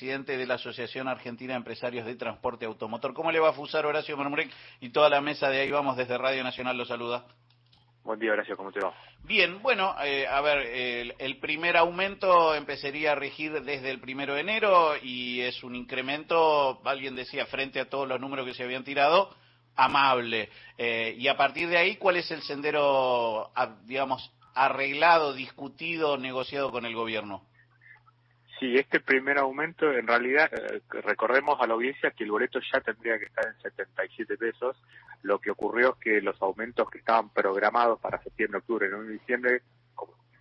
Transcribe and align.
vicepresidente 0.00 0.38
de 0.38 0.46
la 0.46 0.54
Asociación 0.54 1.08
Argentina 1.08 1.52
de 1.52 1.58
Empresarios 1.58 2.06
de 2.06 2.14
Transporte 2.14 2.64
Automotor. 2.64 3.12
¿Cómo 3.12 3.30
le 3.30 3.38
va 3.38 3.50
a 3.50 3.52
Fusar 3.52 3.84
Horacio 3.84 4.16
Marmurek 4.16 4.50
y 4.80 4.90
toda 4.90 5.10
la 5.10 5.20
mesa 5.20 5.50
de 5.50 5.60
ahí 5.60 5.70
vamos 5.70 5.96
desde 5.96 6.16
Radio 6.16 6.42
Nacional 6.42 6.76
lo 6.76 6.86
saluda? 6.86 7.26
Buen 8.02 8.18
día, 8.18 8.32
Horacio, 8.32 8.56
¿cómo 8.56 8.72
te 8.72 8.80
va? 8.80 8.94
Bien, 9.24 9.60
bueno, 9.60 9.94
eh, 10.02 10.26
a 10.26 10.40
ver, 10.40 10.58
el, 10.58 11.14
el, 11.18 11.36
primer 11.36 11.76
aumento 11.76 12.54
empezaría 12.54 13.12
a 13.12 13.14
regir 13.14 13.52
desde 13.62 13.90
el 13.90 14.00
primero 14.00 14.34
de 14.34 14.40
enero 14.40 14.94
y 15.02 15.42
es 15.42 15.62
un 15.62 15.76
incremento, 15.76 16.80
alguien 16.84 17.14
decía, 17.14 17.44
frente 17.44 17.78
a 17.78 17.90
todos 17.90 18.08
los 18.08 18.18
números 18.18 18.46
que 18.46 18.54
se 18.54 18.62
habían 18.62 18.84
tirado, 18.84 19.34
amable. 19.76 20.48
Eh, 20.78 21.14
y 21.18 21.28
a 21.28 21.36
partir 21.36 21.68
de 21.68 21.76
ahí, 21.76 21.96
¿cuál 21.96 22.16
es 22.16 22.30
el 22.30 22.40
sendero, 22.40 23.50
digamos, 23.84 24.32
arreglado, 24.54 25.34
discutido, 25.34 26.16
negociado 26.16 26.70
con 26.70 26.86
el 26.86 26.94
gobierno? 26.94 27.49
Sí, 28.60 28.76
este 28.76 29.00
primer 29.00 29.38
aumento, 29.38 29.90
en 29.90 30.06
realidad, 30.06 30.50
eh, 30.52 30.82
recordemos 31.02 31.58
a 31.60 31.66
la 31.66 31.74
audiencia 31.74 32.10
que 32.10 32.24
el 32.24 32.30
boleto 32.30 32.60
ya 32.72 32.80
tendría 32.80 33.18
que 33.18 33.24
estar 33.24 33.46
en 33.46 33.60
77 33.62 34.36
pesos. 34.36 34.76
Lo 35.22 35.38
que 35.38 35.50
ocurrió 35.50 35.94
es 35.94 36.00
que 36.00 36.20
los 36.20 36.40
aumentos 36.42 36.88
que 36.90 36.98
estaban 36.98 37.30
programados 37.30 37.98
para 38.00 38.22
septiembre, 38.22 38.58
octubre, 38.58 38.88
noviembre 38.88 39.14
y 39.14 39.18
diciembre 39.18 39.62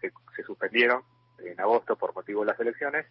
se, 0.02 0.12
se 0.36 0.44
suspendieron 0.44 1.02
en 1.40 1.60
agosto 1.60 1.96
por 1.96 2.14
motivo 2.14 2.42
de 2.42 2.48
las 2.48 2.60
elecciones 2.60 3.06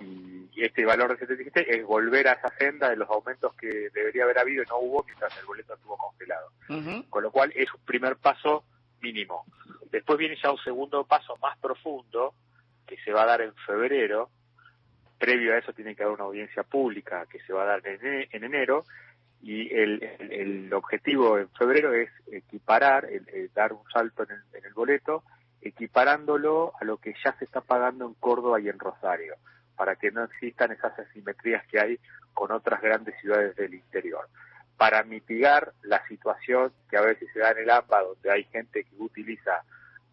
y 0.00 0.64
este 0.64 0.84
valor 0.84 1.10
de 1.10 1.18
77 1.18 1.78
es 1.78 1.84
volver 1.84 2.28
a 2.28 2.32
esa 2.32 2.48
senda 2.56 2.90
de 2.90 2.96
los 2.96 3.08
aumentos 3.08 3.54
que 3.54 3.90
debería 3.90 4.24
haber 4.24 4.38
habido 4.38 4.62
y 4.62 4.66
no 4.66 4.78
hubo 4.78 5.04
mientras 5.04 5.36
el 5.38 5.46
boleto 5.46 5.74
estuvo 5.74 5.96
congelado. 5.96 6.50
Con 7.08 7.22
lo 7.22 7.30
cual 7.30 7.52
es 7.54 7.72
un 7.72 7.80
primer 7.84 8.16
paso 8.16 8.64
mínimo. 9.00 9.44
Después 9.90 10.18
viene 10.18 10.36
ya 10.42 10.50
un 10.50 10.58
segundo 10.58 11.04
paso 11.04 11.36
más 11.42 11.58
profundo 11.58 12.34
que 12.86 12.96
se 13.04 13.12
va 13.12 13.22
a 13.22 13.26
dar 13.26 13.40
en 13.42 13.54
febrero. 13.66 14.30
Previo 15.18 15.54
a 15.54 15.58
eso 15.58 15.72
tiene 15.72 15.94
que 15.94 16.02
haber 16.02 16.14
una 16.14 16.24
audiencia 16.24 16.62
pública 16.62 17.26
que 17.30 17.40
se 17.40 17.52
va 17.52 17.64
a 17.64 17.66
dar 17.66 17.82
en 17.84 18.44
enero 18.44 18.84
y 19.40 19.72
el, 19.74 20.02
el, 20.30 20.72
objetivo 20.72 21.38
en 21.38 21.48
febrero 21.50 21.92
es 21.92 22.10
equiparar, 22.30 23.08
dar 23.54 23.72
un 23.72 23.84
salto 23.92 24.24
en 24.24 24.30
el, 24.30 24.42
en 24.54 24.64
el 24.64 24.74
boleto, 24.74 25.22
equiparándolo 25.60 26.72
a 26.80 26.84
lo 26.84 26.98
que 26.98 27.14
ya 27.24 27.32
se 27.38 27.44
está 27.44 27.60
pagando 27.60 28.06
en 28.06 28.14
Córdoba 28.14 28.60
y 28.60 28.68
en 28.68 28.78
Rosario 28.78 29.36
para 29.78 29.94
que 29.94 30.10
no 30.10 30.24
existan 30.24 30.72
esas 30.72 30.98
asimetrías 30.98 31.64
que 31.68 31.80
hay 31.80 32.00
con 32.34 32.50
otras 32.50 32.82
grandes 32.82 33.14
ciudades 33.20 33.54
del 33.56 33.74
interior. 33.74 34.28
Para 34.76 35.04
mitigar 35.04 35.72
la 35.82 36.04
situación 36.08 36.72
que 36.90 36.96
a 36.96 37.02
veces 37.02 37.28
se 37.32 37.38
da 37.38 37.52
en 37.52 37.58
el 37.58 37.70
AMBA, 37.70 38.02
donde 38.02 38.30
hay 38.30 38.44
gente 38.44 38.84
que 38.84 38.96
utiliza 38.98 39.62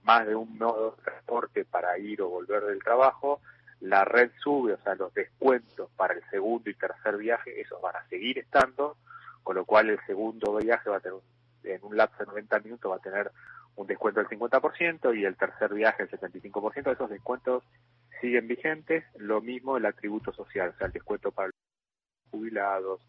más 0.04 0.28
de 0.28 0.36
un 0.36 0.56
modo 0.58 0.92
de 0.92 1.04
transporte 1.04 1.66
para 1.66 1.98
ir 1.98 2.22
o 2.22 2.30
volver 2.30 2.64
del 2.64 2.84
trabajo, 2.84 3.42
la 3.86 4.04
red 4.04 4.32
sube, 4.42 4.74
o 4.74 4.78
sea, 4.82 4.96
los 4.96 5.14
descuentos 5.14 5.90
para 5.96 6.16
el 6.16 6.24
segundo 6.32 6.70
y 6.70 6.74
tercer 6.74 7.18
viaje, 7.18 7.62
esos 7.62 7.80
van 7.82 7.96
a 7.96 8.08
seguir 8.08 8.40
estando, 8.40 8.98
con 9.44 9.56
lo 9.56 9.66
cual 9.66 9.92
el 9.92 10.00
segundo 10.08 10.56
viaje 10.56 10.90
va 10.90 10.98
a 10.98 11.00
tener, 11.02 11.20
en 11.64 11.84
un 11.84 11.96
lapso 11.96 12.18
de 12.20 12.26
90 12.26 12.60
minutos, 12.62 12.92
va 12.92 12.96
a 12.96 13.00
tener 13.00 13.32
un 13.76 13.86
descuento 13.86 14.22
del 14.22 14.30
50% 14.30 15.16
y 15.16 15.26
el 15.26 15.36
tercer 15.36 15.74
viaje 15.74 16.04
el 16.04 16.10
75%. 16.10 16.94
Esos 16.94 17.10
descuentos 17.10 17.64
siguen 18.22 18.48
vigentes, 18.48 19.04
lo 19.18 19.40
mismo 19.42 19.78
el 19.78 19.86
atributo 19.86 20.34
social, 20.34 20.70
o 20.70 20.78
sea, 20.78 20.88
el 20.88 20.94
descuento 20.94 21.32
para 21.32 21.48
los 21.50 21.56
jubilados, 22.32 23.02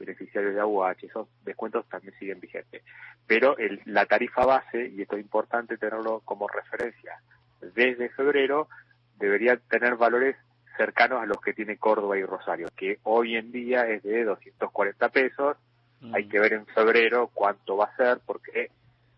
beneficiarios 0.00 0.54
de 0.54 0.60
AUH, 0.60 0.96
esos 1.02 1.28
descuentos 1.44 1.88
también 1.88 2.14
siguen 2.18 2.40
vigentes. 2.40 2.82
Pero 3.28 3.56
el, 3.58 3.80
la 3.84 4.06
tarifa 4.06 4.44
base, 4.44 4.88
y 4.88 5.02
esto 5.02 5.14
es 5.14 5.22
importante 5.22 5.76
tenerlo 5.76 6.22
como 6.24 6.48
referencia, 6.48 7.20
desde 7.60 8.08
febrero 8.10 8.68
debería 9.18 9.56
tener 9.56 9.96
valores 9.96 10.36
cercanos 10.76 11.22
a 11.22 11.26
los 11.26 11.40
que 11.40 11.52
tiene 11.52 11.76
Córdoba 11.76 12.18
y 12.18 12.24
Rosario, 12.24 12.68
que 12.76 12.98
hoy 13.04 13.36
en 13.36 13.52
día 13.52 13.88
es 13.88 14.02
de 14.02 14.24
240 14.24 15.08
pesos. 15.10 15.56
Mm. 16.00 16.14
Hay 16.14 16.28
que 16.28 16.40
ver 16.40 16.54
en 16.54 16.66
febrero 16.66 17.30
cuánto 17.32 17.76
va 17.76 17.86
a 17.86 17.96
ser, 17.96 18.20
porque 18.26 18.70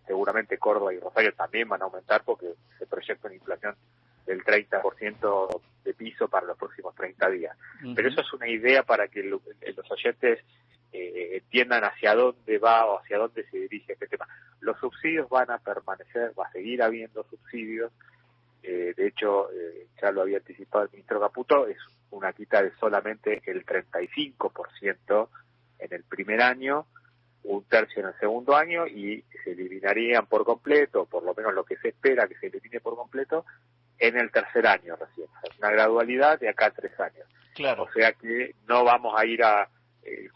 seguramente 0.06 0.58
Córdoba 0.58 0.94
y 0.94 0.98
Rosario 0.98 1.32
también 1.34 1.68
van 1.68 1.82
a 1.82 1.86
aumentar 1.86 2.22
porque 2.24 2.46
se 2.78 2.86
proyecta 2.86 3.28
una 3.28 3.36
inflación 3.36 3.74
del 4.26 4.44
30% 4.44 5.60
de 5.84 5.94
piso 5.94 6.28
para 6.28 6.46
los 6.46 6.58
próximos 6.58 6.94
30 6.94 7.30
días. 7.30 7.56
Pero 7.94 8.08
eso 8.08 8.20
es 8.20 8.32
una 8.32 8.48
idea 8.48 8.82
para 8.82 9.08
que 9.08 9.22
los 9.22 9.40
oyentes 9.90 10.40
eh, 10.92 11.36
entiendan 11.36 11.84
hacia 11.84 12.14
dónde 12.14 12.58
va 12.58 12.86
o 12.86 12.98
hacia 12.98 13.18
dónde 13.18 13.44
se 13.50 13.58
dirige 13.58 13.92
este 13.92 14.08
tema. 14.08 14.26
Los 14.60 14.78
subsidios 14.80 15.28
van 15.28 15.50
a 15.50 15.58
permanecer, 15.58 16.32
va 16.38 16.46
a 16.46 16.52
seguir 16.52 16.82
habiendo 16.82 17.24
subsidios. 17.24 17.92
Eh, 18.68 18.94
de 18.96 19.06
hecho, 19.06 19.48
eh, 19.52 19.86
ya 20.02 20.10
lo 20.10 20.22
había 20.22 20.38
anticipado 20.38 20.84
el 20.84 20.90
ministro 20.90 21.20
Caputo, 21.20 21.68
es 21.68 21.76
una 22.10 22.32
quita 22.32 22.60
de 22.62 22.72
solamente 22.80 23.40
el 23.46 23.64
35% 23.64 25.28
en 25.78 25.92
el 25.92 26.02
primer 26.02 26.42
año, 26.42 26.86
un 27.44 27.62
tercio 27.64 28.02
en 28.02 28.08
el 28.08 28.18
segundo 28.18 28.56
año 28.56 28.88
y 28.88 29.22
se 29.44 29.52
eliminarían 29.52 30.26
por 30.26 30.44
completo, 30.44 31.04
por 31.06 31.22
lo 31.22 31.32
menos 31.32 31.54
lo 31.54 31.62
que 31.64 31.76
se 31.76 31.90
espera 31.90 32.26
que 32.26 32.36
se 32.38 32.48
elimine 32.48 32.80
por 32.80 32.96
completo, 32.96 33.44
en 34.00 34.18
el 34.18 34.32
tercer 34.32 34.66
año 34.66 34.96
recién. 34.96 35.28
una 35.58 35.70
gradualidad 35.70 36.40
de 36.40 36.48
acá 36.48 36.66
a 36.66 36.70
tres 36.72 36.98
años. 36.98 37.28
Claro. 37.54 37.84
O 37.84 37.92
sea 37.92 38.14
que 38.14 38.56
no 38.66 38.82
vamos 38.82 39.14
a 39.16 39.24
ir 39.24 39.44
a 39.44 39.68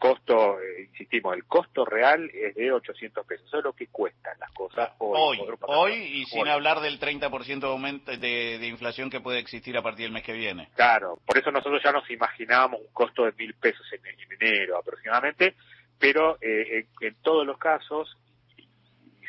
costo, 0.00 0.60
eh, 0.60 0.88
insistimos, 0.88 1.36
el 1.36 1.44
costo 1.44 1.84
real 1.84 2.28
es 2.34 2.54
de 2.54 2.72
800 2.72 3.24
pesos. 3.26 3.46
Eso 3.46 3.58
es 3.58 3.64
lo 3.64 3.72
que 3.74 3.86
cuestan 3.88 4.36
las 4.40 4.50
cosas 4.52 4.90
hoy. 4.98 5.38
Hoy, 5.38 5.58
hoy 5.68 5.92
y 5.92 6.24
sin 6.24 6.48
hablar 6.48 6.80
del 6.80 6.98
30% 6.98 7.60
de, 7.60 7.66
aumento 7.66 8.10
de, 8.10 8.58
de, 8.58 8.66
inflación 8.66 9.10
que 9.10 9.20
puede 9.20 9.38
existir 9.38 9.76
a 9.76 9.82
partir 9.82 10.06
del 10.06 10.12
mes 10.12 10.24
que 10.24 10.32
viene. 10.32 10.70
Claro, 10.74 11.18
por 11.24 11.38
eso 11.38 11.52
nosotros 11.52 11.80
ya 11.84 11.92
nos 11.92 12.10
imaginábamos 12.10 12.80
un 12.80 12.92
costo 12.92 13.26
de 13.26 13.32
mil 13.32 13.54
pesos 13.54 13.86
en, 13.92 14.00
enero 14.40 14.78
aproximadamente, 14.78 15.54
pero 15.98 16.38
eh, 16.40 16.78
en, 16.78 17.08
en, 17.08 17.14
todos 17.22 17.46
los 17.46 17.58
casos, 17.58 18.16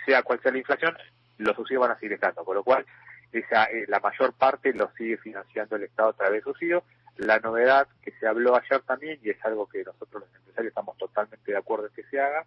sea 0.05 0.23
cual 0.23 0.39
sea 0.41 0.53
la 0.53 0.59
inflación, 0.59 0.97
los 1.37 1.55
subsidios 1.55 1.81
van 1.81 1.91
a 1.91 1.99
seguir 1.99 2.13
estando, 2.13 2.45
con 2.45 2.55
lo 2.55 2.63
cual 2.63 2.85
esa, 3.31 3.65
eh, 3.65 3.85
la 3.87 3.99
mayor 3.99 4.33
parte 4.33 4.73
lo 4.73 4.91
sigue 4.97 5.17
financiando 5.17 5.75
el 5.75 5.83
Estado 5.83 6.09
a 6.09 6.13
través 6.13 6.43
de 6.43 6.51
subsidios. 6.51 6.83
La 7.21 7.39
novedad 7.39 7.87
que 8.01 8.11
se 8.11 8.27
habló 8.27 8.55
ayer 8.55 8.81
también, 8.81 9.19
y 9.23 9.29
es 9.29 9.45
algo 9.45 9.67
que 9.67 9.83
nosotros 9.83 10.23
los 10.23 10.35
empresarios 10.35 10.71
estamos 10.71 10.97
totalmente 10.97 11.51
de 11.51 11.57
acuerdo 11.57 11.87
en 11.87 11.93
que 11.93 12.03
se 12.03 12.19
haga, 12.19 12.45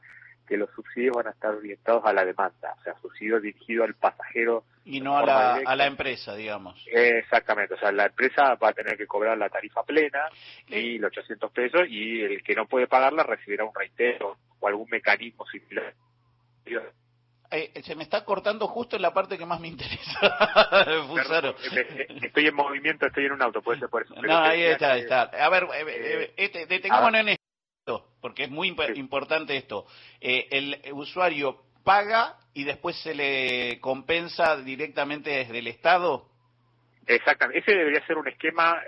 que 0.49 0.57
los 0.57 0.69
subsidios 0.71 1.17
van 1.17 1.29
a 1.29 1.31
estar 1.31 1.55
orientados 1.55 2.05
a 2.05 2.13
la 2.13 2.25
demanda, 2.25 2.75
o 2.79 2.83
sea, 2.83 2.95
subsidios 3.01 3.41
dirigidos 3.41 3.87
al 3.87 3.95
pasajero. 3.95 4.65
Y 4.85 5.01
no 5.01 5.17
a 5.17 5.25
la, 5.25 5.55
a 5.65 5.77
la 5.77 5.87
empresa, 5.87 6.35
digamos. 6.35 6.85
exactamente, 6.91 7.75
o 7.75 7.79
sea, 7.79 7.93
la 7.93 8.07
empresa 8.07 8.55
va 8.57 8.71
a 8.71 8.73
tener 8.73 8.99
que 8.99 9.07
cobrar 9.07 9.39
la 9.39 9.49
tarifa 9.49 9.83
plena 9.85 10.29
y 10.67 10.99
los 10.99 11.09
800 11.09 11.53
pesos, 11.53 11.83
y 11.89 12.23
el 12.23 12.43
que 12.43 12.55
no 12.55 12.67
puede 12.67 12.89
pagarla 12.89 13.23
recibirá 13.23 13.65
un 13.65 13.75
reitero 13.75 14.37
o 14.59 14.69
algún 14.69 14.89
mecanismo 14.91 15.47
similar 15.47 15.95
eh, 17.51 17.83
se 17.83 17.95
me 17.95 18.03
está 18.03 18.25
cortando 18.25 18.67
justo 18.67 18.97
en 18.97 19.03
la 19.03 19.13
parte 19.13 19.39
que 19.39 19.47
más 19.47 19.61
me 19.61 19.69
interesa. 19.69 20.19
Perdón, 21.15 21.55
eh, 21.73 22.07
estoy 22.23 22.47
en 22.47 22.55
movimiento, 22.55 23.07
estoy 23.07 23.27
en 23.27 23.33
un 23.33 23.43
auto, 23.43 23.63
puede 23.63 23.79
ser 23.81 23.89
por 23.89 24.03
eso. 24.03 24.15
no, 24.15 24.39
ahí 24.39 24.63
está, 24.63 24.97
está. 24.97 25.23
A 25.23 25.49
ver, 25.49 25.67
eh, 25.75 26.33
este, 26.37 26.67
detengámonos 26.67 27.21
en 27.21 27.29
esto, 27.31 28.09
porque 28.21 28.45
es 28.45 28.51
muy 28.51 28.75
importante 28.95 29.57
esto. 29.57 29.87
el 30.21 30.81
usuario 30.93 31.63
paga 31.85 32.39
y 32.55 32.65
después 32.65 32.97
se 33.03 33.15
le 33.15 33.79
compensa 33.81 34.57
directamente 34.57 35.31
desde 35.31 35.59
el 35.59 35.67
Estado. 35.67 36.29
Exactamente, 37.07 37.61
ese 37.61 37.79
debería 37.79 38.05
ser 38.07 38.17
un 38.17 38.27
esquema, 38.27 38.83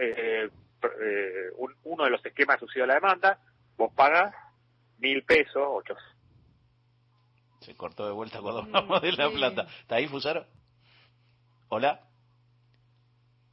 uno 1.84 2.04
de 2.04 2.10
los 2.10 2.24
esquemas 2.24 2.56
asociados 2.56 2.90
a 2.90 2.94
la 2.94 3.00
demanda. 3.00 3.38
Vos 3.76 3.92
pagas 3.94 4.34
mil 4.98 5.22
pesos, 5.24 5.62
ocho 5.66 5.94
se 7.60 7.74
cortó 7.74 8.06
de 8.06 8.12
vuelta 8.12 8.40
cuando 8.40 8.60
hablamos 8.60 9.02
de 9.02 9.12
La 9.12 9.30
Plata. 9.30 9.66
¿Está 9.80 9.96
ahí, 9.96 10.06
Fusaro? 10.06 10.46
¿Hola? 11.68 12.00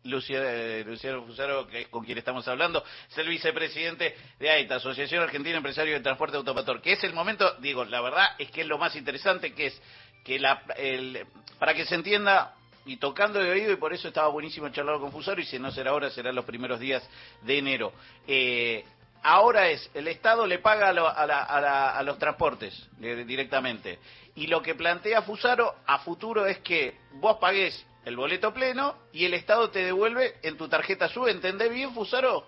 Luciano, 0.03 0.45
eh, 0.45 0.83
Luciano 0.85 1.23
Fusaro, 1.23 1.67
que, 1.67 1.85
con 1.85 2.03
quien 2.03 2.17
estamos 2.17 2.47
hablando, 2.47 2.83
es 3.09 3.17
el 3.17 3.29
vicepresidente 3.29 4.15
de 4.37 4.49
AITA, 4.49 4.75
Asociación 4.75 5.23
Argentina 5.23 5.57
Empresario 5.57 5.93
de 5.93 6.01
Transporte 6.01 6.35
Automotor, 6.35 6.81
que 6.81 6.93
es 6.93 7.03
el 7.05 7.13
momento, 7.13 7.55
digo, 7.59 7.85
la 7.85 8.01
verdad 8.01 8.27
es 8.37 8.51
que 8.51 8.61
es 8.61 8.67
lo 8.67 8.77
más 8.77 8.95
interesante, 8.95 9.53
que 9.53 9.67
es 9.67 9.81
que 10.25 10.39
la, 10.39 10.61
el, 10.75 11.25
para 11.57 11.73
que 11.73 11.85
se 11.85 11.95
entienda 11.95 12.53
y 12.85 12.97
tocando 12.97 13.39
de 13.39 13.49
oído, 13.49 13.71
y 13.71 13.77
por 13.77 13.93
eso 13.93 14.09
estaba 14.09 14.27
buenísimo 14.27 14.67
charlar 14.69 14.99
con 14.99 15.11
Fusaro, 15.11 15.39
y 15.39 15.45
si 15.45 15.57
no 15.57 15.71
será 15.71 15.91
ahora, 15.91 16.09
será 16.09 16.33
los 16.33 16.43
primeros 16.43 16.81
días 16.81 17.07
de 17.41 17.57
enero. 17.57 17.93
Eh, 18.27 18.83
ahora 19.23 19.69
es, 19.69 19.89
el 19.93 20.07
Estado 20.07 20.45
le 20.45 20.59
paga 20.59 20.89
a, 20.89 22.03
los 22.03 22.19
transportes 22.19 22.89
directamente. 22.97 23.99
Y 24.35 24.47
lo 24.47 24.61
que 24.61 24.75
plantea 24.75 25.21
Fusaro 25.21 25.75
a 25.85 25.99
futuro 25.99 26.45
es 26.45 26.59
que 26.59 26.97
vos 27.13 27.37
pagues 27.37 27.85
el 28.05 28.17
boleto 28.17 28.53
pleno 28.53 28.95
y 29.11 29.25
el 29.25 29.33
Estado 29.33 29.69
te 29.69 29.83
devuelve 29.83 30.35
en 30.43 30.57
tu 30.57 30.67
tarjeta 30.67 31.07
SUBE. 31.07 31.31
¿Entendés 31.31 31.71
bien, 31.71 31.93
Fusaro? 31.93 32.45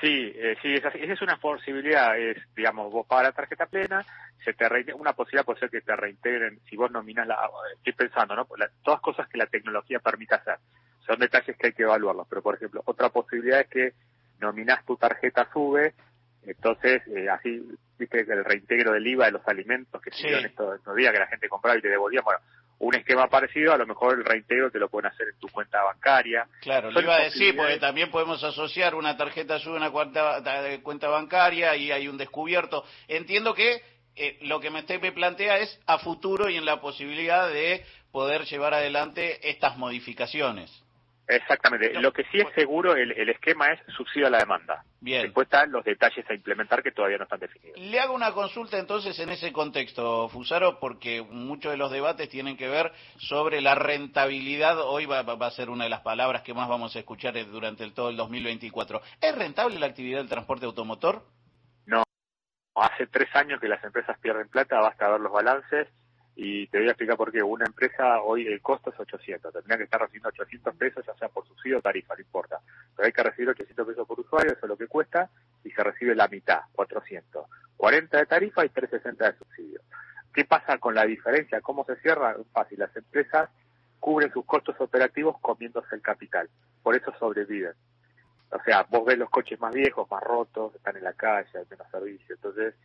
Sí, 0.00 0.32
eh, 0.34 0.56
sí, 0.62 0.74
esa, 0.74 0.90
es 0.90 1.22
una 1.22 1.38
posibilidad, 1.38 2.16
es, 2.16 2.36
digamos, 2.54 2.92
vos 2.92 3.04
pagas 3.06 3.24
la 3.24 3.32
tarjeta 3.32 3.66
plena, 3.66 4.06
se 4.44 4.52
te 4.52 4.94
una 4.94 5.12
posibilidad 5.12 5.44
puede 5.44 5.58
ser 5.58 5.70
que 5.70 5.80
te 5.80 5.96
reintegren, 5.96 6.60
si 6.70 6.76
vos 6.76 6.90
nominas 6.92 7.26
la, 7.26 7.36
estoy 7.76 7.94
pensando, 7.94 8.36
¿no? 8.36 8.46
todas 8.84 9.00
cosas 9.00 9.28
que 9.28 9.38
la 9.38 9.46
tecnología 9.46 9.98
permita 9.98 10.36
hacer, 10.36 10.58
son 11.04 11.18
detalles 11.18 11.56
que 11.56 11.66
hay 11.66 11.72
que 11.72 11.82
evaluarlos, 11.82 12.28
pero 12.28 12.42
por 12.42 12.54
ejemplo, 12.54 12.80
otra 12.84 13.08
posibilidad 13.08 13.60
es 13.60 13.68
que 13.68 13.92
nominás 14.40 14.84
tu 14.84 14.96
tarjeta 14.96 15.48
sube, 15.52 15.94
entonces 16.44 17.02
eh, 17.08 17.28
así, 17.28 17.62
viste 17.98 18.20
el 18.20 18.44
reintegro 18.44 18.92
del 18.92 19.06
IVA 19.06 19.26
de 19.26 19.32
los 19.32 19.46
alimentos 19.46 20.00
que 20.00 20.10
se 20.10 20.28
estos, 20.28 20.80
días 20.96 21.12
que 21.12 21.18
la 21.18 21.26
gente 21.26 21.48
compraba 21.48 21.78
y 21.78 21.82
te 21.82 21.88
devolvía, 21.88 22.22
bueno, 22.22 22.40
un 22.80 22.94
esquema 22.94 23.28
parecido, 23.28 23.72
a 23.72 23.76
lo 23.76 23.86
mejor 23.86 24.18
el 24.18 24.24
reintegro 24.24 24.70
te 24.70 24.78
lo 24.78 24.88
pueden 24.88 25.10
hacer 25.10 25.28
en 25.28 25.38
tu 25.40 25.48
cuenta 25.48 25.82
bancaria. 25.82 26.46
Claro, 26.60 26.92
lo 26.92 27.00
iba 27.00 27.16
a 27.16 27.24
decir, 27.24 27.56
porque 27.56 27.78
también 27.78 28.10
podemos 28.10 28.42
asociar 28.44 28.94
una 28.94 29.16
tarjeta 29.16 29.58
sube 29.58 29.76
una 29.76 29.90
cuenta, 29.90 30.40
cuenta 30.82 31.08
bancaria 31.08 31.74
y 31.74 31.90
hay 31.90 32.06
un 32.06 32.16
descubierto. 32.16 32.84
Entiendo 33.08 33.52
que 33.52 33.82
eh, 34.14 34.38
lo 34.42 34.60
que 34.60 34.70
me, 34.70 34.84
me 35.00 35.12
plantea 35.12 35.58
es 35.58 35.80
a 35.86 35.98
futuro 35.98 36.48
y 36.48 36.56
en 36.56 36.64
la 36.64 36.80
posibilidad 36.80 37.48
de 37.48 37.84
poder 38.12 38.44
llevar 38.44 38.74
adelante 38.74 39.50
estas 39.50 39.76
modificaciones. 39.76 40.70
Exactamente. 41.28 41.92
Lo 42.00 42.10
que 42.10 42.24
sí 42.32 42.38
es 42.38 42.46
seguro, 42.54 42.96
el, 42.96 43.28
esquema 43.28 43.70
es 43.70 43.80
subsidio 43.94 44.28
a 44.28 44.30
la 44.30 44.38
demanda. 44.38 44.82
Bien. 44.98 45.24
Después 45.24 45.44
están 45.44 45.70
los 45.70 45.84
detalles 45.84 46.28
a 46.28 46.32
implementar 46.32 46.82
que 46.82 46.90
todavía 46.90 47.18
no 47.18 47.24
están 47.24 47.40
definidos. 47.40 47.78
Le 47.78 48.00
hago 48.00 48.14
una 48.14 48.32
consulta 48.32 48.78
entonces 48.78 49.18
en 49.18 49.28
ese 49.28 49.52
contexto, 49.52 50.30
Fusaro, 50.30 50.80
porque 50.80 51.20
muchos 51.22 51.70
de 51.70 51.76
los 51.76 51.90
debates 51.90 52.30
tienen 52.30 52.56
que 52.56 52.68
ver 52.68 52.92
sobre 53.18 53.60
la 53.60 53.74
rentabilidad. 53.74 54.80
Hoy 54.80 55.04
va, 55.04 55.20
a 55.20 55.50
ser 55.50 55.68
una 55.68 55.84
de 55.84 55.90
las 55.90 56.00
palabras 56.00 56.42
que 56.42 56.54
más 56.54 56.66
vamos 56.66 56.96
a 56.96 56.98
escuchar 56.98 57.34
durante 57.46 57.84
el, 57.84 57.92
todo 57.92 58.08
el 58.08 58.16
2024. 58.16 59.02
¿Es 59.20 59.34
rentable 59.36 59.78
la 59.78 59.86
actividad 59.86 60.20
del 60.20 60.30
transporte 60.30 60.64
automotor? 60.64 61.26
No. 61.84 62.04
Hace 62.74 63.06
tres 63.06 63.28
años 63.36 63.60
que 63.60 63.68
las 63.68 63.84
empresas 63.84 64.18
pierden 64.20 64.48
plata, 64.48 64.80
basta 64.80 65.10
ver 65.10 65.20
los 65.20 65.32
balances 65.32 65.88
y 66.40 66.68
te 66.68 66.78
voy 66.78 66.86
a 66.86 66.90
explicar 66.92 67.16
por 67.16 67.32
qué. 67.32 67.42
Una 67.42 67.66
empresa 67.66 68.22
hoy 68.22 68.46
el 68.46 68.62
costo 68.62 68.90
es 68.90 69.00
800, 69.00 69.52
tendría 69.52 69.76
que 69.76 69.82
estar 69.82 70.00
recibiendo 70.00 70.28
800 70.28 70.76
pesos, 70.76 71.04
ya 71.04 71.12
sea 71.16 71.28
por 71.28 71.44
subsidio 71.48 71.78
o 71.78 71.82
tarifa, 71.82 72.14
no 72.14 72.20
importa. 72.20 72.60
Pero 72.94 73.06
hay 73.06 73.12
que 73.12 73.22
recibir 73.24 73.48
800 73.48 73.84
pesos 73.88 74.06
por 74.06 74.20
usuario, 74.20 74.52
eso 74.52 74.60
es 74.62 74.68
lo 74.68 74.76
que 74.76 74.86
cuesta, 74.86 75.28
y 75.64 75.70
se 75.72 75.82
recibe 75.82 76.14
la 76.14 76.28
mitad, 76.28 76.60
400. 76.74 77.44
40 77.76 78.18
de 78.18 78.26
tarifa 78.26 78.64
y 78.64 78.68
360 78.68 79.32
de 79.32 79.36
subsidio. 79.36 79.80
¿Qué 80.32 80.44
pasa 80.44 80.78
con 80.78 80.94
la 80.94 81.04
diferencia? 81.06 81.60
¿Cómo 81.60 81.84
se 81.84 81.96
cierra? 81.96 82.36
Fácil, 82.52 82.78
las 82.78 82.94
empresas 82.96 83.50
cubren 83.98 84.32
sus 84.32 84.44
costos 84.44 84.76
operativos 84.78 85.40
comiéndose 85.40 85.92
el 85.96 86.02
capital, 86.02 86.48
por 86.84 86.94
eso 86.94 87.12
sobreviven. 87.18 87.72
O 88.52 88.62
sea, 88.62 88.86
vos 88.88 89.04
ves 89.04 89.18
los 89.18 89.28
coches 89.28 89.58
más 89.58 89.74
viejos, 89.74 90.08
más 90.08 90.22
rotos, 90.22 90.72
están 90.76 90.96
en 90.98 91.02
la 91.02 91.14
calle, 91.14 91.50
hay 91.52 91.64
menos 91.68 91.90
servicio, 91.90 92.36
entonces 92.36 92.76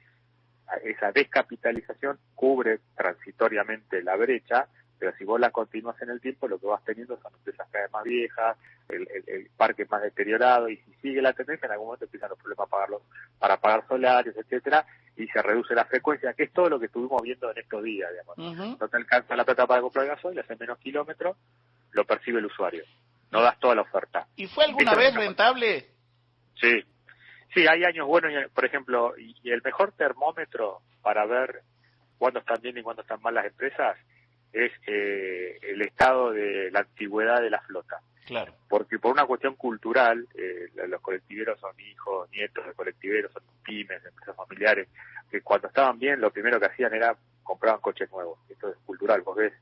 esa 0.84 1.12
descapitalización 1.12 2.20
cubre 2.36 2.80
transitoriamente 2.96 4.02
la 4.02 4.16
brecha, 4.16 4.68
pero 5.00 5.16
si 5.18 5.26
vos 5.26 5.40
la 5.40 5.52
continúas 5.52 6.02
en 6.02 6.10
el 6.10 6.22
tiempo, 6.22 6.48
lo 6.48 6.60
que 6.60 6.68
vas 6.68 6.84
teniendo 6.86 7.20
son 7.22 7.34
empresas 7.34 7.68
cada 7.72 7.84
vez 7.84 7.92
más 7.92 8.04
viejas, 8.04 8.58
el, 8.90 9.50
parque 9.58 9.86
más 9.86 10.02
deteriorado, 10.02 10.70
y 10.70 10.78
si 10.78 10.94
sigue 11.02 11.22
la 11.22 11.34
tendencia, 11.34 11.66
en 11.66 11.74
algún 11.74 11.88
momento 11.88 12.06
empiezan 12.06 12.30
los 12.30 12.40
problemas 12.40 12.70
para, 12.70 12.70
pagarlos, 12.70 13.02
para 13.38 13.58
pagar 13.58 13.88
solarios, 13.88 14.36
etcétera, 14.38 14.86
y 15.18 15.28
se 15.28 15.42
reduce 15.42 15.76
la 15.76 15.86
frecuencia, 15.86 16.34
que 16.34 16.44
es 16.44 16.54
todo 16.54 16.70
lo 16.70 16.80
que 16.80 16.86
estuvimos 16.86 17.22
viendo 17.22 17.52
en 17.52 17.58
estos 17.58 17.84
días, 17.84 18.10
digamos. 18.12 18.80
No 18.80 18.88
te 18.88 18.98
alcanza 18.98 19.36
la 19.36 19.46
plata 19.46 19.68
para 19.68 19.82
comprar 19.82 20.08
gasoil, 20.08 20.40
hace 20.40 20.56
menos 20.56 20.78
kilómetros, 20.80 21.38
lo 21.92 22.06
percibe 22.06 22.40
el 22.40 22.46
usuario. 22.46 22.84
No 23.32 23.42
das 23.42 23.60
toda 23.60 23.76
la 23.76 23.82
oferta. 23.82 24.28
¿Y 24.36 24.48
fue 24.48 24.66
alguna 24.66 24.96
vez 24.96 25.14
rentable? 25.16 25.88
Sí, 26.56 26.82
Sí, 27.54 27.68
hay 27.68 27.84
años 27.84 28.08
buenos, 28.08 28.32
por 28.52 28.66
ejemplo, 28.66 29.14
y 29.18 29.52
el 29.52 29.62
mejor 29.64 29.92
termómetro 29.92 30.82
para 31.02 31.26
ver 31.26 31.62
cuándo 32.18 32.40
están 32.40 32.62
bien 32.62 32.78
y 32.78 32.82
cuándo 32.82 33.02
están 33.02 33.22
mal 33.22 33.36
las 33.36 33.46
empresas 33.46 33.98
es 34.54 34.72
eh, 34.88 35.58
el 35.62 35.82
estado 35.82 36.32
de 36.32 36.70
la 36.72 36.80
antigüedad 36.82 37.42
de 37.42 37.50
la 37.50 37.60
flota. 37.62 38.00
Claro. 38.26 38.54
Porque 38.70 39.00
por 39.00 39.12
una 39.12 39.26
cuestión 39.26 39.56
cultural, 39.56 40.28
eh, 40.36 40.70
los 40.88 41.02
colectiveros 41.02 41.60
son 41.60 41.78
hijos, 41.80 42.30
nietos 42.32 42.66
de 42.66 42.74
colectiveros, 42.74 43.34
son 43.34 43.44
pymes, 43.64 44.06
empresas 44.06 44.36
familiares, 44.36 44.88
que 45.30 45.42
cuando 45.42 45.68
estaban 45.68 46.00
bien 46.00 46.22
lo 46.22 46.32
primero 46.32 46.60
que 46.60 46.68
hacían 46.68 46.94
era 46.94 47.18
compraban 47.44 47.82
coches 47.82 48.10
nuevos. 48.12 48.40
Esto 48.50 48.70
es 48.70 48.78
cultural, 48.86 49.22
vos 49.22 49.36
ves, 49.36 49.54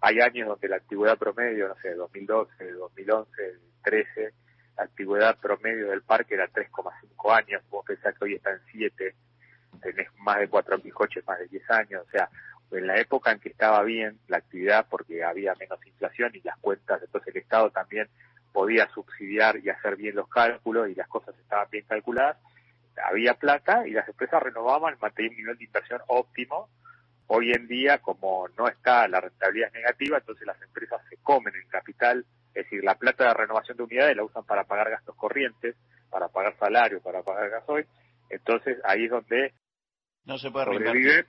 hay 0.00 0.20
años 0.20 0.48
donde 0.48 0.68
la 0.68 0.76
antigüedad 0.76 1.18
promedio, 1.18 1.68
no 1.68 1.74
sé, 1.80 1.94
2012, 1.94 2.72
2011, 2.72 3.42
2013, 3.82 4.34
la 4.76 4.84
antigüedad 4.84 5.38
promedio 5.38 5.90
del 5.90 6.02
parque 6.02 6.34
era 6.34 6.48
3,5 6.48 7.36
años, 7.36 7.62
vos 7.70 7.84
pensás 7.86 8.16
que 8.16 8.24
hoy 8.24 8.34
está 8.34 8.50
en 8.52 8.60
7, 8.70 9.14
tenés 9.82 10.08
más 10.18 10.38
de 10.38 10.50
4.000 10.50 10.92
coches, 10.92 11.26
más 11.26 11.38
de 11.38 11.48
10 11.48 11.70
años, 11.70 12.04
o 12.06 12.10
sea, 12.10 12.28
en 12.72 12.86
la 12.86 12.98
época 12.98 13.30
en 13.30 13.38
que 13.38 13.50
estaba 13.50 13.82
bien 13.82 14.18
la 14.26 14.38
actividad 14.38 14.86
porque 14.88 15.22
había 15.22 15.54
menos 15.54 15.84
inflación 15.86 16.32
y 16.34 16.40
las 16.40 16.58
cuentas, 16.58 17.00
entonces 17.02 17.34
el 17.34 17.42
Estado 17.42 17.70
también 17.70 18.08
podía 18.52 18.88
subsidiar 18.88 19.58
y 19.58 19.68
hacer 19.68 19.96
bien 19.96 20.16
los 20.16 20.28
cálculos 20.28 20.88
y 20.88 20.94
las 20.94 21.08
cosas 21.08 21.34
estaban 21.38 21.68
bien 21.70 21.84
calculadas, 21.86 22.36
había 23.08 23.34
plata 23.34 23.86
y 23.86 23.90
las 23.90 24.08
empresas 24.08 24.42
renovaban, 24.42 24.96
mantenían 25.00 25.32
un 25.32 25.36
nivel 25.38 25.58
de 25.58 25.64
inversión 25.64 26.00
óptimo. 26.06 26.68
Hoy 27.26 27.52
en 27.52 27.66
día, 27.66 27.98
como 27.98 28.48
no 28.56 28.68
está 28.68 29.08
la 29.08 29.20
rentabilidad 29.20 29.72
negativa, 29.72 30.18
entonces 30.18 30.46
las 30.46 30.60
empresas 30.62 31.00
se 31.08 31.16
comen 31.18 31.54
el 31.54 31.66
capital 31.68 32.24
es 32.54 32.64
decir, 32.64 32.73
la 32.84 32.94
plata 32.96 33.28
de 33.28 33.34
renovación 33.34 33.76
de 33.76 33.82
unidades 33.82 34.16
la 34.16 34.24
usan 34.24 34.44
para 34.44 34.64
pagar 34.64 34.90
gastos 34.90 35.16
corrientes, 35.16 35.76
para 36.10 36.28
pagar 36.28 36.56
salarios, 36.58 37.02
para 37.02 37.22
pagar 37.22 37.50
gasoil. 37.50 37.86
Entonces 38.30 38.78
ahí 38.84 39.04
es 39.04 39.10
donde 39.10 39.52
no 40.24 40.38
se 40.38 40.50
puede 40.50 40.66
sobreviven, 40.66 41.26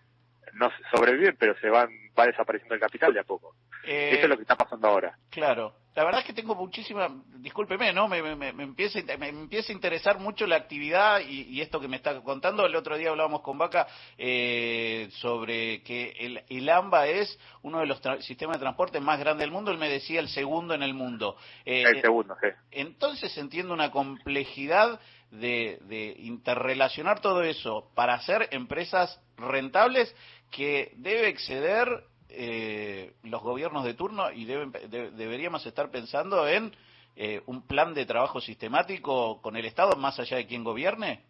no 0.54 0.69
sobreviven, 0.92 1.36
pero 1.38 1.57
se 1.60 1.69
van 1.69 1.90
va 2.18 2.25
desapareciendo 2.25 2.75
el 2.75 2.81
capital 2.81 3.13
de 3.13 3.19
a 3.19 3.24
poco. 3.24 3.56
Eh, 3.85 4.11
Eso 4.13 4.23
es 4.23 4.29
lo 4.29 4.35
que 4.35 4.43
está 4.43 4.55
pasando 4.55 4.87
ahora. 4.87 5.17
Claro. 5.29 5.73
La 5.95 6.03
verdad 6.03 6.21
es 6.21 6.27
que 6.27 6.33
tengo 6.33 6.55
muchísima, 6.55 7.07
discúlpeme, 7.37 7.93
¿no? 7.93 8.09
Me, 8.09 8.21
me, 8.21 8.51
me, 8.51 8.63
empieza, 8.63 8.99
me 9.17 9.29
empieza 9.29 9.71
a 9.71 9.75
interesar 9.75 10.19
mucho 10.19 10.45
la 10.45 10.57
actividad 10.57 11.21
y, 11.21 11.61
esto 11.61 11.79
que 11.79 11.87
me 11.87 11.95
está 11.95 12.19
contando. 12.19 12.65
El 12.65 12.75
otro 12.75 12.97
día 12.97 13.11
hablábamos 13.11 13.39
con 13.41 13.57
Vaca 13.57 13.87
eh, 14.17 15.07
sobre 15.13 15.81
que 15.83 16.13
el, 16.19 16.43
el, 16.49 16.69
AMBA 16.69 17.07
es 17.07 17.39
uno 17.61 17.79
de 17.79 17.85
los 17.85 18.01
sistemas 18.25 18.57
de 18.57 18.63
transporte 18.63 18.99
más 18.99 19.19
grandes 19.19 19.45
del 19.45 19.51
mundo. 19.51 19.71
Él 19.71 19.77
me 19.77 19.87
decía 19.87 20.19
el 20.19 20.27
segundo 20.27 20.73
en 20.73 20.83
el 20.83 20.93
mundo. 20.93 21.37
Eh, 21.63 21.83
el 21.83 22.01
segundo, 22.01 22.35
sí. 22.41 22.49
Entonces 22.71 23.37
entiendo 23.37 23.73
una 23.73 23.89
complejidad 23.89 24.99
de, 25.31 25.79
de 25.83 26.13
interrelacionar 26.19 27.21
todo 27.21 27.41
eso 27.41 27.89
para 27.95 28.15
hacer 28.15 28.49
empresas 28.51 29.21
rentables 29.37 30.13
que 30.51 30.91
debe 30.97 31.29
exceder 31.29 32.03
eh, 32.30 33.13
los 33.24 33.42
gobiernos 33.42 33.83
de 33.83 33.94
turno 33.94 34.31
y 34.31 34.45
deben, 34.45 34.72
deberíamos 34.72 35.66
estar 35.66 35.89
pensando 35.92 36.48
en 36.48 36.72
eh, 37.16 37.42
un 37.45 37.62
plan 37.62 37.94
de 37.94 38.06
trabajo 38.06 38.42
sistemático 38.42 39.42
con 39.42 39.56
el 39.56 39.66
Estado 39.66 39.95
más 39.95 40.19
allá 40.19 40.38
de 40.38 40.48
quien 40.48 40.63
gobierne? 40.63 41.24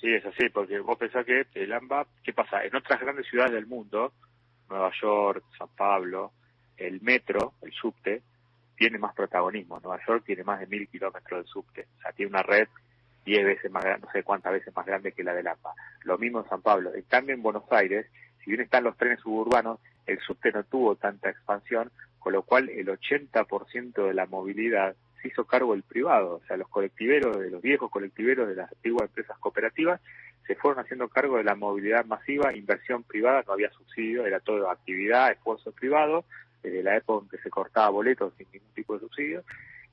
Sí, 0.00 0.12
es 0.12 0.24
así, 0.24 0.48
porque 0.48 0.80
vos 0.80 0.96
pensás 0.96 1.26
que 1.26 1.46
el 1.54 1.72
AMBA, 1.72 2.06
¿qué 2.24 2.32
pasa? 2.32 2.64
En 2.64 2.74
otras 2.74 3.00
grandes 3.00 3.26
ciudades 3.28 3.52
del 3.52 3.66
mundo, 3.66 4.12
Nueva 4.70 4.90
York, 5.00 5.44
San 5.58 5.68
Pablo, 5.76 6.32
el 6.78 7.00
metro, 7.02 7.52
el 7.60 7.72
subte, 7.72 8.22
tiene 8.74 8.98
más 8.98 9.14
protagonismo. 9.14 9.78
Nueva 9.80 10.00
York 10.06 10.24
tiene 10.24 10.44
más 10.44 10.60
de 10.60 10.66
mil 10.66 10.88
kilómetros 10.88 11.44
de 11.44 11.50
subte, 11.50 11.86
o 11.98 12.00
sea, 12.00 12.12
tiene 12.12 12.30
una 12.30 12.42
red 12.42 12.68
diez 13.24 13.44
veces 13.44 13.70
más 13.70 13.84
grande, 13.84 14.06
no 14.06 14.12
sé 14.12 14.24
cuántas 14.24 14.52
veces 14.52 14.74
más 14.74 14.86
grande 14.86 15.12
que 15.12 15.22
la 15.22 15.34
del 15.34 15.46
AMBA. 15.46 15.74
Lo 16.04 16.18
mismo 16.18 16.40
en 16.40 16.48
San 16.48 16.62
Pablo. 16.62 16.92
En 16.94 17.02
cambio, 17.02 17.34
en 17.34 17.42
Buenos 17.42 17.70
Aires, 17.70 18.06
si 18.42 18.50
bien 18.50 18.62
están 18.62 18.82
los 18.82 18.96
trenes 18.96 19.20
suburbanos, 19.20 19.78
el 20.06 20.20
subte 20.20 20.52
no 20.52 20.64
tuvo 20.64 20.96
tanta 20.96 21.30
expansión, 21.30 21.90
con 22.18 22.32
lo 22.32 22.42
cual 22.42 22.68
el 22.68 22.86
80% 22.86 24.06
de 24.06 24.14
la 24.14 24.26
movilidad 24.26 24.94
se 25.20 25.28
hizo 25.28 25.44
cargo 25.44 25.74
el 25.74 25.82
privado, 25.82 26.36
o 26.36 26.46
sea, 26.46 26.56
los 26.56 26.68
colectiveros, 26.68 27.38
de 27.38 27.50
los 27.50 27.62
viejos 27.62 27.90
colectiveros 27.90 28.48
de 28.48 28.56
las 28.56 28.70
antiguas 28.72 29.08
empresas 29.08 29.38
cooperativas, 29.38 30.00
se 30.46 30.56
fueron 30.56 30.84
haciendo 30.84 31.08
cargo 31.08 31.36
de 31.36 31.44
la 31.44 31.54
movilidad 31.54 32.04
masiva, 32.04 32.54
inversión 32.54 33.04
privada, 33.04 33.44
no 33.46 33.52
había 33.52 33.70
subsidio, 33.70 34.26
era 34.26 34.40
todo 34.40 34.70
actividad, 34.70 35.30
esfuerzo 35.30 35.70
privado, 35.72 36.24
desde 36.62 36.82
la 36.82 36.96
época 36.96 37.24
en 37.24 37.30
que 37.30 37.38
se 37.38 37.50
cortaba 37.50 37.88
boletos 37.90 38.32
sin 38.36 38.48
ningún 38.52 38.74
tipo 38.74 38.94
de 38.94 39.00
subsidio, 39.00 39.44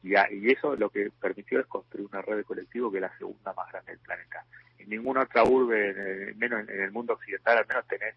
y, 0.01 0.13
y 0.13 0.51
eso 0.51 0.75
lo 0.75 0.89
que 0.89 1.12
permitió 1.20 1.60
es 1.60 1.68
construir 1.68 2.08
una 2.12 2.22
red 2.22 2.38
de 2.38 2.44
colectivo 2.44 2.92
que 2.92 2.98
es 2.98 3.01
la 3.01 3.18
segunda 3.18 3.54
más 3.54 3.72
grande 3.72 3.92
del 3.92 4.00
planeta. 4.00 4.46
En 4.80 4.89
ninguna 4.89 5.22
otra 5.22 5.44
urbe, 5.44 6.34
menos 6.38 6.68
en 6.68 6.82
el 6.82 6.92
mundo 6.92 7.13
occidental, 7.13 7.60
al 7.60 7.68
menos 7.68 7.86
tenés 7.88 8.16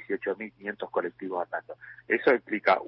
18.500 0.00 0.90
colectivos 0.90 1.44
andando. 1.44 1.76
Eso 2.08 2.32
implica 2.32 2.78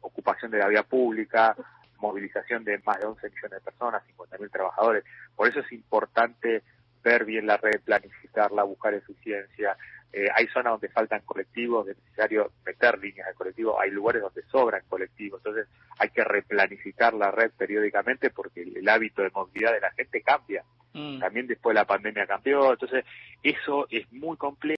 ocupación 0.00 0.50
de 0.50 0.58
la 0.58 0.68
vía 0.68 0.82
pública, 0.82 1.56
movilización 1.98 2.64
de 2.64 2.78
más 2.84 2.98
de 2.98 3.06
11 3.06 3.30
millones 3.30 3.50
de 3.50 3.60
personas, 3.60 4.02
50.000 4.16 4.50
trabajadores. 4.50 5.04
Por 5.34 5.48
eso 5.48 5.60
es 5.60 5.72
importante 5.72 6.62
ver 7.02 7.24
bien 7.24 7.46
la 7.46 7.56
red, 7.56 7.80
planificarla, 7.80 8.64
buscar 8.64 8.94
eficiencia. 8.94 9.76
Eh, 10.12 10.28
hay 10.34 10.46
zonas 10.48 10.72
donde 10.72 10.88
faltan 10.88 11.20
colectivos, 11.24 11.86
es 11.88 11.96
necesario 11.98 12.50
meter 12.64 12.98
líneas 12.98 13.28
de 13.28 13.34
colectivos, 13.34 13.76
hay 13.80 13.90
lugares 13.90 14.22
donde 14.22 14.42
sobran 14.44 14.82
colectivos, 14.88 15.40
entonces 15.40 15.66
hay 15.98 16.08
que 16.10 16.24
replanificar 16.24 17.12
la 17.14 17.30
red 17.30 17.50
periódicamente 17.56 18.30
porque 18.30 18.62
el, 18.62 18.88
hábito 18.88 19.22
de 19.22 19.30
movilidad 19.30 19.72
de 19.72 19.80
la 19.80 19.90
gente 19.92 20.22
cambia. 20.22 20.64
Mm. 20.94 21.20
También 21.20 21.46
después 21.46 21.74
de 21.74 21.80
la 21.80 21.86
pandemia 21.86 22.26
cambió, 22.26 22.72
entonces 22.72 23.04
eso 23.42 23.86
es 23.90 24.10
muy 24.12 24.36
complejo 24.36 24.75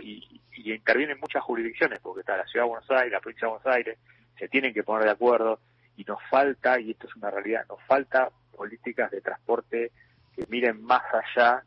y, 0.00 0.40
y 0.52 0.72
intervienen 0.72 1.18
muchas 1.20 1.42
jurisdicciones, 1.42 2.00
porque 2.00 2.20
está 2.20 2.36
la 2.36 2.46
Ciudad 2.46 2.64
de 2.64 2.70
Buenos 2.70 2.90
Aires, 2.90 3.12
la 3.12 3.20
provincia 3.20 3.46
de 3.46 3.52
Buenos 3.52 3.74
Aires, 3.74 3.98
se 4.38 4.48
tienen 4.48 4.72
que 4.74 4.82
poner 4.82 5.04
de 5.04 5.10
acuerdo 5.10 5.60
y 5.96 6.04
nos 6.04 6.18
falta, 6.30 6.80
y 6.80 6.92
esto 6.92 7.06
es 7.06 7.16
una 7.16 7.30
realidad, 7.30 7.66
nos 7.68 7.82
falta 7.82 8.30
políticas 8.56 9.10
de 9.10 9.20
transporte 9.20 9.92
que 10.34 10.46
miren 10.48 10.82
más 10.82 11.02
allá 11.12 11.62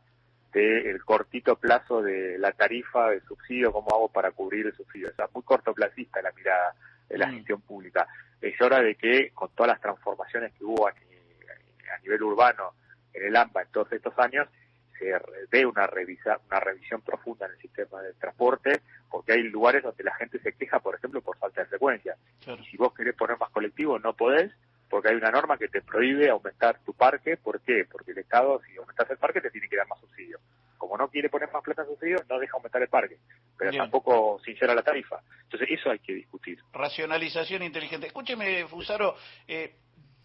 del 0.52 1.04
cortito 1.04 1.56
plazo 1.56 2.00
de 2.00 2.38
la 2.38 2.52
tarifa 2.52 3.10
de 3.10 3.20
subsidio, 3.22 3.72
cómo 3.72 3.88
hago 3.92 4.08
para 4.08 4.30
cubrir 4.30 4.66
el 4.66 4.76
subsidio. 4.76 5.08
O 5.08 5.14
sea, 5.14 5.28
muy 5.34 5.42
cortoplacista 5.42 6.22
la 6.22 6.30
mirada 6.32 6.74
de 7.08 7.18
la 7.18 7.26
mm. 7.26 7.34
gestión 7.34 7.60
pública. 7.62 8.06
Es 8.40 8.60
hora 8.60 8.80
de 8.80 8.94
que, 8.94 9.30
con 9.30 9.50
todas 9.50 9.72
las 9.72 9.80
transformaciones 9.80 10.52
que 10.52 10.64
hubo 10.64 10.86
a, 10.86 10.90
a 10.90 11.98
nivel 12.02 12.22
urbano 12.22 12.74
en 13.12 13.26
el 13.26 13.36
AMBA 13.36 13.62
en 13.62 13.68
todos 13.72 13.92
estos 13.92 14.16
años, 14.18 14.48
se 14.98 15.14
dé 15.50 15.66
una, 15.66 15.86
revisa, 15.86 16.38
una 16.46 16.60
revisión 16.60 17.02
profunda 17.02 17.46
en 17.46 17.52
el 17.52 17.58
sistema 17.58 18.00
de 18.02 18.12
transporte, 18.14 18.80
porque 19.10 19.32
hay 19.32 19.42
lugares 19.44 19.82
donde 19.82 20.04
la 20.04 20.14
gente 20.14 20.38
se 20.40 20.52
queja, 20.52 20.80
por 20.80 20.94
ejemplo, 20.94 21.20
por 21.20 21.36
falta 21.38 21.62
de 21.62 21.66
frecuencia. 21.68 22.16
Y 22.46 22.64
si 22.66 22.76
vos 22.76 22.92
querés 22.94 23.14
poner 23.14 23.38
más 23.38 23.50
colectivos, 23.50 24.02
no 24.02 24.14
podés, 24.14 24.52
porque 24.88 25.08
hay 25.08 25.16
una 25.16 25.30
norma 25.30 25.58
que 25.58 25.68
te 25.68 25.82
prohíbe 25.82 26.28
aumentar 26.28 26.78
tu 26.84 26.92
parque. 26.92 27.36
¿Por 27.36 27.60
qué? 27.60 27.84
Porque 27.90 28.12
el 28.12 28.18
Estado, 28.18 28.60
si 28.66 28.76
aumentas 28.76 29.10
el 29.10 29.18
parque, 29.18 29.40
te 29.40 29.50
tiene 29.50 29.68
que 29.68 29.76
dar 29.76 29.88
más 29.88 29.98
subsidio. 30.00 30.38
Como 30.78 30.96
no 30.96 31.08
quiere 31.08 31.30
poner 31.30 31.50
más 31.52 31.62
plata 31.62 31.82
en 31.82 31.88
subsidio, 31.88 32.18
no 32.28 32.38
deja 32.38 32.56
aumentar 32.56 32.82
el 32.82 32.88
parque, 32.88 33.18
pero 33.56 33.72
tampoco 33.72 34.38
sincera 34.44 34.74
la 34.74 34.82
tarifa. 34.82 35.20
Entonces, 35.44 35.68
eso 35.70 35.90
hay 35.90 35.98
que 35.98 36.12
discutir. 36.14 36.58
Racionalización 36.72 37.62
inteligente. 37.62 38.06
Escúcheme, 38.06 38.66
Fusaro, 38.66 39.16
eh, 39.48 39.74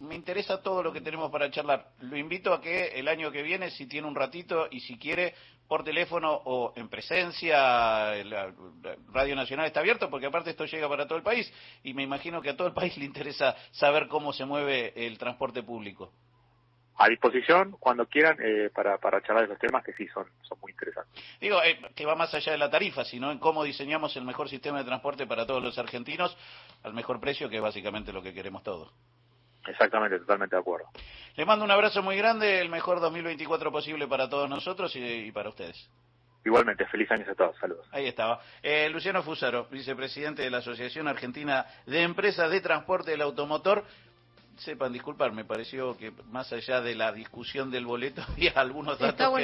me 0.00 0.14
interesa 0.14 0.62
todo 0.62 0.82
lo 0.82 0.92
que 0.92 1.00
tenemos 1.00 1.30
para 1.30 1.50
charlar. 1.50 1.90
Lo 2.00 2.16
invito 2.16 2.52
a 2.52 2.60
que 2.60 2.98
el 2.98 3.06
año 3.06 3.30
que 3.30 3.42
viene, 3.42 3.70
si 3.70 3.86
tiene 3.86 4.08
un 4.08 4.14
ratito 4.14 4.66
y 4.70 4.80
si 4.80 4.98
quiere, 4.98 5.34
por 5.68 5.84
teléfono 5.84 6.32
o 6.32 6.72
en 6.74 6.88
presencia, 6.88 8.14
la 8.24 8.52
Radio 9.12 9.36
Nacional 9.36 9.66
está 9.66 9.80
abierto, 9.80 10.10
porque 10.10 10.26
aparte 10.26 10.50
esto 10.50 10.64
llega 10.64 10.88
para 10.88 11.06
todo 11.06 11.18
el 11.18 11.22
país 11.22 11.52
y 11.84 11.94
me 11.94 12.02
imagino 12.02 12.40
que 12.40 12.50
a 12.50 12.56
todo 12.56 12.66
el 12.66 12.74
país 12.74 12.96
le 12.96 13.04
interesa 13.04 13.54
saber 13.70 14.08
cómo 14.08 14.32
se 14.32 14.44
mueve 14.44 14.92
el 14.96 15.18
transporte 15.18 15.62
público. 15.62 16.12
A 16.96 17.08
disposición, 17.08 17.76
cuando 17.78 18.06
quieran, 18.06 18.36
eh, 18.42 18.68
para, 18.74 18.98
para 18.98 19.22
charlar 19.22 19.44
de 19.44 19.50
los 19.50 19.58
temas 19.58 19.82
que 19.84 19.92
sí 19.94 20.06
son, 20.08 20.26
son 20.42 20.58
muy 20.60 20.72
interesantes. 20.72 21.22
Digo, 21.40 21.62
eh, 21.62 21.78
que 21.94 22.04
va 22.04 22.14
más 22.14 22.34
allá 22.34 22.52
de 22.52 22.58
la 22.58 22.68
tarifa, 22.68 23.04
sino 23.04 23.30
en 23.30 23.38
cómo 23.38 23.64
diseñamos 23.64 24.14
el 24.16 24.24
mejor 24.24 24.50
sistema 24.50 24.78
de 24.78 24.84
transporte 24.84 25.26
para 25.26 25.46
todos 25.46 25.62
los 25.62 25.78
argentinos 25.78 26.36
al 26.82 26.92
mejor 26.92 27.20
precio, 27.20 27.48
que 27.48 27.56
es 27.56 27.62
básicamente 27.62 28.12
lo 28.12 28.22
que 28.22 28.34
queremos 28.34 28.62
todos. 28.62 28.92
Exactamente, 29.66 30.18
totalmente 30.18 30.56
de 30.56 30.60
acuerdo. 30.60 30.88
Le 31.36 31.44
mando 31.44 31.64
un 31.64 31.70
abrazo 31.70 32.02
muy 32.02 32.16
grande, 32.16 32.60
el 32.60 32.68
mejor 32.68 33.00
2024 33.00 33.70
posible 33.70 34.06
para 34.06 34.28
todos 34.28 34.48
nosotros 34.48 34.94
y, 34.96 35.30
para 35.32 35.50
ustedes. 35.50 35.88
Igualmente, 36.44 36.86
feliz 36.86 37.10
año 37.10 37.26
a 37.30 37.34
todos, 37.34 37.56
saludos. 37.58 37.86
Ahí 37.92 38.06
estaba. 38.06 38.40
Eh, 38.62 38.88
Luciano 38.88 39.22
Fusaro, 39.22 39.66
vicepresidente 39.70 40.42
de 40.42 40.50
la 40.50 40.58
Asociación 40.58 41.06
Argentina 41.06 41.66
de 41.84 42.02
Empresas 42.02 42.50
de 42.50 42.62
Transporte 42.62 43.10
del 43.10 43.20
Automotor 43.20 43.84
sepan 44.60 44.92
disculpar, 44.92 45.32
me 45.32 45.44
pareció 45.44 45.96
que 45.96 46.12
más 46.30 46.52
allá 46.52 46.80
de 46.80 46.94
la 46.94 47.12
discusión 47.12 47.70
del 47.70 47.86
boleto 47.86 48.22
había 48.28 48.52
algunos 48.56 48.98
datos 48.98 49.34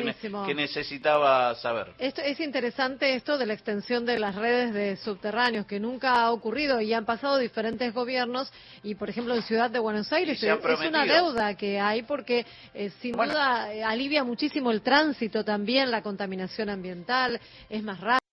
que, 0.46 0.54
necesitaba 0.54 1.54
saber. 1.56 1.94
Esto, 1.99 2.20
es 2.23 2.38
interesante 2.40 3.14
esto 3.14 3.38
de 3.38 3.46
la 3.46 3.54
extensión 3.54 4.04
de 4.04 4.18
las 4.18 4.35
redes 4.35 4.75
de 4.75 4.96
subterráneos, 4.96 5.66
que 5.66 5.80
nunca 5.80 6.23
ha 6.23 6.32
ocurrido 6.32 6.80
y 6.80 6.92
han 6.92 7.04
pasado 7.04 7.38
diferentes 7.38 7.92
gobiernos 7.92 8.52
y, 8.82 8.94
por 8.94 9.11
ejemplo, 9.11 9.35
en 9.35 9.42
Ciudad 9.42 9.70
de 9.70 9.78
Buenos 9.78 10.12
Aires 10.12 10.42
es, 10.42 10.58
una 10.88 11.04
deuda 11.04 11.54
que 11.54 11.80
hay 11.80 12.02
porque 12.02 12.44
eh, 12.75 12.90
sin 13.00 13.12
duda 13.12 13.73
eh, 13.73 13.82
alivia 13.82 14.25
muchísimo 14.25 14.70
el 14.70 14.82
tránsito 14.82 15.44
también, 15.44 15.90
la 15.90 16.02
contaminación 16.02 16.68
ambiental, 16.68 17.40
es 17.68 17.82
más 17.82 18.00
rápido 18.00 18.25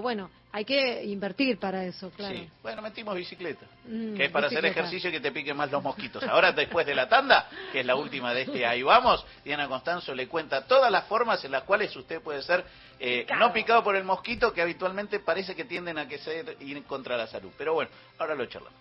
bueno, 0.00 0.30
hay 0.50 0.64
que 0.64 1.04
invertir 1.04 1.58
para 1.58 1.84
eso, 1.84 2.10
claro. 2.10 2.34
Sí, 2.34 2.48
bueno, 2.62 2.82
metimos 2.82 3.14
bicicleta, 3.14 3.66
mm, 3.84 4.14
que 4.14 4.24
es 4.24 4.30
para 4.30 4.46
hacer 4.46 4.64
ejercicio 4.64 5.10
y 5.10 5.12
que 5.12 5.20
te 5.20 5.30
piquen 5.30 5.56
más 5.56 5.70
los 5.70 5.82
mosquitos. 5.82 6.22
Ahora, 6.24 6.52
después 6.52 6.86
de 6.86 6.94
la 6.94 7.08
tanda, 7.08 7.48
que 7.70 7.80
es 7.80 7.86
la 7.86 7.94
última 7.94 8.32
de 8.32 8.42
este 8.42 8.66
Ahí 8.66 8.82
Vamos, 8.82 9.24
Diana 9.44 9.68
Constanzo 9.68 10.14
le 10.14 10.26
cuenta 10.26 10.66
todas 10.66 10.90
las 10.90 11.04
formas 11.04 11.44
en 11.44 11.52
las 11.52 11.64
cuales 11.64 11.94
usted 11.94 12.20
puede 12.22 12.42
ser 12.42 12.64
eh, 12.98 13.26
no 13.38 13.52
picado 13.52 13.84
por 13.84 13.94
el 13.94 14.04
mosquito, 14.04 14.52
que 14.52 14.62
habitualmente 14.62 15.20
parece 15.20 15.54
que 15.54 15.64
tienden 15.64 15.98
a 15.98 16.08
que 16.08 16.18
ser 16.18 16.56
ir 16.60 16.82
contra 16.84 17.16
la 17.16 17.26
salud. 17.26 17.50
Pero 17.56 17.74
bueno, 17.74 17.90
ahora 18.18 18.34
lo 18.34 18.46
charlamos. 18.46 18.78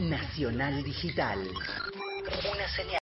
Nacional 0.00 0.82
Digital. 0.82 1.40
Una 2.52 2.68
señal. 2.68 2.96